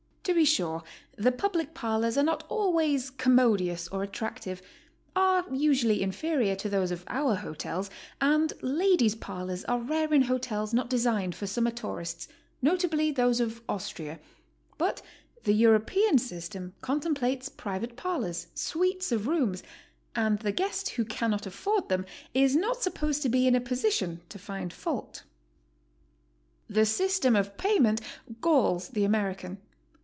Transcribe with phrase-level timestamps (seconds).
[0.25, 0.83] To be sure,
[1.17, 4.61] the public parlors are not always commodious or attractive,
[5.15, 7.89] are usually inferior to those of our hotels,
[8.21, 12.27] and ladies' parlors are rare in hotels not designed for summer tourists,
[12.61, 14.19] notably those of Austria,
[14.77, 15.01] but
[15.43, 19.63] the European system contempbtes private parlors, suites of rooms,
[20.15, 22.05] and the guest who cannot afford them
[22.35, 25.23] is not supposed to be in a position to find fault.
[26.69, 28.01] The system of payment
[28.39, 29.57] galls the American.